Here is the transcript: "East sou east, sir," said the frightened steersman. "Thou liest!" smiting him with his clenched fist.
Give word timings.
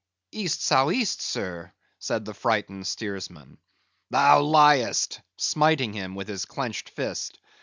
"East 0.31 0.63
sou 0.63 0.89
east, 0.89 1.21
sir," 1.21 1.71
said 1.99 2.25
the 2.25 2.33
frightened 2.33 2.87
steersman. 2.87 3.59
"Thou 4.09 4.41
liest!" 4.41 5.21
smiting 5.37 5.93
him 5.93 6.15
with 6.15 6.27
his 6.27 6.45
clenched 6.45 6.89
fist. 6.89 7.37